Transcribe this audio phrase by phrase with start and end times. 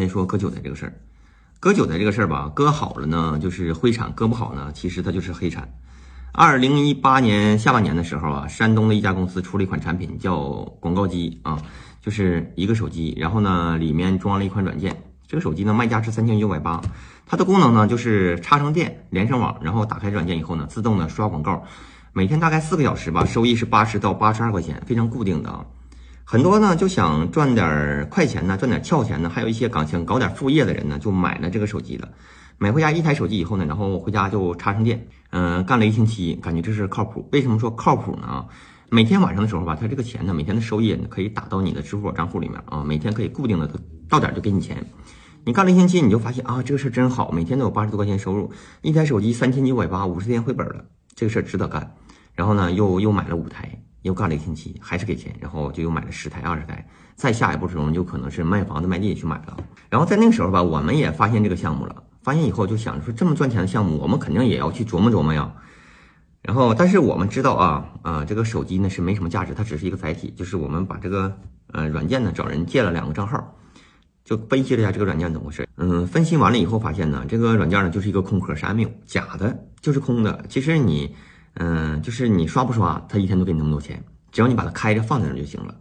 [0.00, 0.92] 先说割韭菜这个事儿，
[1.60, 5.68] 割韭菜这个事儿吧，割好了呢就是灰产，割不好呢其实它就是黑产。
[6.32, 10.38] 二零一八年下半年的时候啊，山东的一家公司出了一款产品叫
[10.80, 11.60] 广告机啊，
[12.00, 16.80] 就是一个手机，然后呢里面装了一款软件，这个手机呢卖价是三千九百八，
[17.26, 21.62] 它的功能呢就是插上电，连上网，然后打开软件以后呢，自动的刷广告，
[22.12, 25.66] 每天大概四个小时吧，收益是八十到八十二块钱，非常固定的啊。
[26.30, 32.08] 很多呢就想赚点快钱呢，赚点俏钱呢，还有一些刚想搞点副业的人呢，就买了这个手机了。
[32.56, 37.28] 买回家一台手机以后呢，然后回家就插上电，嗯，干了一星期，感觉这是靠谱。
[37.32, 38.28] 为什么说靠谱呢？
[38.28, 38.46] 啊，
[38.90, 43.68] 每天晚上的时候吧，它这个钱呢，每天的收益可以打到你的支付宝账户里面啊，每天可以固定的
[44.08, 44.86] 到点就给你钱。
[45.44, 48.52] 你干了一星期，你就发现啊，这个事儿真好，每天都有八十多块钱收入，
[48.82, 50.84] 一台手机三千九百八，五十天回本了，
[51.16, 51.96] 这个事儿值得干。
[52.36, 53.82] 然后呢，又又买了五台。
[54.02, 56.86] 又干了一星期，还是给钱，然后就又买了十台、二十台。
[57.16, 59.56] 再下一步之中，就可能是卖房子、卖地去买了。
[59.90, 62.02] 然后在那个时候吧，我们也发现这个项目了。
[62.22, 65.52] 发现以后就想着说，这么赚钱的项目，我们肯定也要去琢磨琢磨呀。
[66.40, 70.32] 然后，但是我们知道啊，啊，这个手机呢是没什么价值，它只是一个载体。
[70.34, 71.36] 就是我们把这个
[71.72, 73.54] 呃软件呢找人借了两个账号，
[74.24, 75.68] 就分析了一下这个软件怎么回事。
[75.76, 80.42] 嗯，分析完了以后发现呢，这个软件呢就是一个空壳，啥也没有，假的，就是空的。
[80.48, 81.14] 其实你。
[81.54, 85.74] 嗯，就是你刷不刷，他一天都给你那么多钱，只要你把它开着放在那就行了。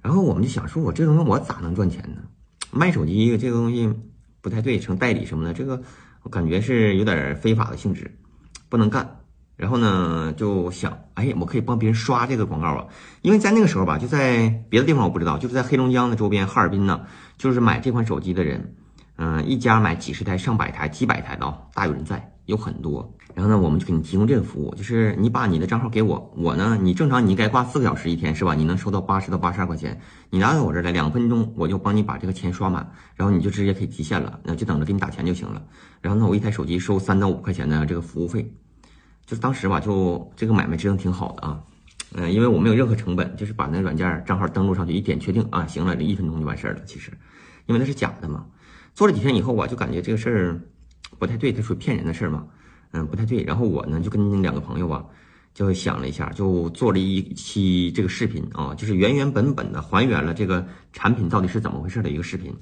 [0.00, 2.22] 然后我们就想说，我这东西我咋能赚钱呢？
[2.70, 3.94] 卖手机这个东西
[4.40, 5.82] 不太对，成代理什么的，这个
[6.22, 8.18] 我感觉是有点非法的性质，
[8.68, 9.18] 不能干。
[9.54, 12.86] 然后呢，就想，哎，我可以帮别人刷这个广告啊，
[13.20, 17.02] 因为在那个时候吧，就在别的地方我不知道，就是在黑龙江的周边，哈尔滨呢，
[17.36, 18.74] 就是买这款手机的人，
[19.16, 23.12] 嗯，一家买几十台、上百台、几百台的，大有人在，有很多。
[23.34, 28.54] 然后呢，我们就给你提供这个服务，就是你把你的账号给我，我呢，你正常你该挂四个小时一天是吧？
[28.54, 35.62] 你能收到八十到八十二块钱，你拿到我这儿来两分钟，我就帮你把这个钱刷满，然后你就直接可以提现了，那就等着给你打钱就行了。
[36.02, 38.42] 然后呢，我一台手机收三到五块钱的这个服务费，
[39.24, 41.58] 就是当时吧，就这个买卖真的挺好的啊，
[42.14, 46.80] 嗯，因为我没有任何成本，就是把那软件账号登录上去，一点确定啊，行了，这一分钟就完事儿了。
[46.84, 47.10] 其实，
[47.64, 48.44] 因为那是假的嘛，
[48.94, 50.60] 做了几天以后啊，就感觉这个事儿
[51.18, 52.44] 不太对，它属于骗人的事儿嘛。
[52.92, 53.42] 嗯，不太对。
[53.42, 55.04] 然后我呢，就跟两个朋友吧，
[55.54, 62.54] 就想了一下，就做了一期这个视频啊，就是原原本本的还原了这个产品到底是怎么回事的一个视频。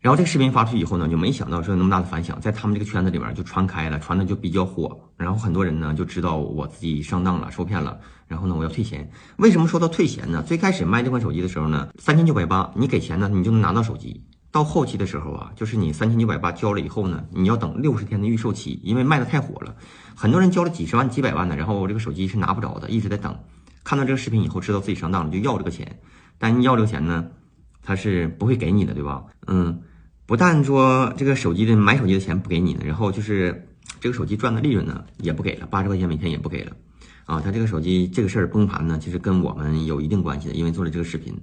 [0.00, 5.00] 然后这个视频发出去以后呢，就没想到说有那么大的反响，在他们这个圈子里面就传开了，传的就比较火。
[5.16, 7.98] 然后很多人呢就知道我自己上当了，受骗了。
[8.28, 9.10] 然后呢，我要退钱。
[9.38, 10.42] 为什么说到退钱呢？
[10.42, 14.22] 最开始卖这款手机的时候呢，三千九百八，你给钱呢，你就能拿到手机。
[14.54, 19.74] 到后期的时候啊，就是你三千九百八交了以后呢，你要等六十天的预售期，因为卖的太火了，
[20.14, 23.36] 很多人交了几十万、几百万的，然后这个手机是拿不着的，一直在等。
[23.82, 25.98] 看到这个视频以后，知道自己上当了，就要这个钱。
[26.38, 27.32] 但你要这个钱呢，
[27.82, 29.24] 他是不会给你的，对吧？
[29.48, 29.80] 嗯，
[30.24, 33.66] 不但说这个手机的买手机的钱不给你呢，然后就是
[33.98, 36.70] 这个手机赚的利润呢也不给了，八十块钱每天也不给了。
[37.24, 41.36] 啊，他这个手机这个事儿崩盘呢，其实跟我们有一定关系的，因为做了这个视频。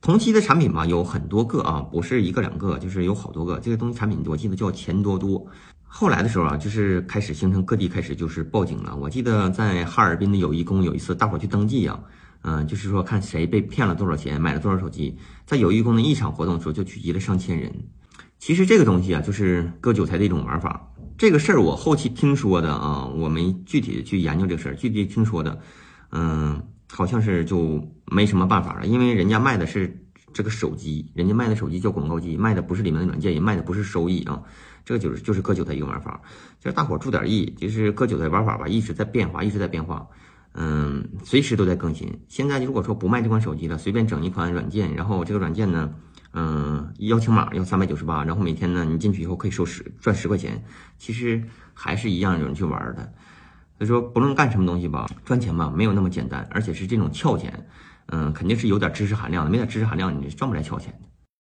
[0.00, 3.58] 同期的产品吧，有很多个啊，不是一个两个，就是有好多个。
[3.58, 5.44] 这个东西产品，我记得叫钱多多。
[5.82, 8.94] 后来的时候啊，就是开始形成各地开始就是报警了。
[8.94, 11.98] 我记得在哈尔滨的友谊宫有一次，大伙去登记呀，
[12.42, 15.16] 嗯，就是说看谁被骗了多少钱，买了多少手机。
[15.44, 17.74] 在友谊宫的一场活动的时候，就聚集了上千人。
[18.38, 20.88] 其实这个东西啊，就是割韭菜的一种玩法。
[21.18, 25.58] 这个事儿我后期听说的啊，我没具体去研究这个事儿，具体听说的，
[26.12, 26.62] 嗯。
[26.90, 34.42] 好像是就没什么办法了，因为人家卖的是这个手机，人家卖的手机叫广告机，卖的不是里面的软件，也卖的不是收益啊。
[34.84, 36.20] 这个就是就是割韭菜一个玩法，
[36.60, 40.08] 就是大伙注点意，就是割韭菜玩法吧，一直在变化，一直在变化，
[40.54, 42.20] 嗯，随时都在更新。
[42.28, 45.92] 现在如果说不卖这款手机了，随便整一款软件，然后这个软件呢，
[46.32, 50.64] 嗯，邀请码要三百九十八，然后每天呢你进去以后可以收十赚十块钱，
[50.96, 51.42] 其实
[51.74, 53.12] 还是一样有人去玩的。
[53.76, 57.68] 所以说，不论干什么东西吧，赚钱吧，没有那么简单，而且是这种撬钱，
[58.08, 61.07] 嗯，肯定是有点知识含量的，没点知识含量，你赚不来小钱的。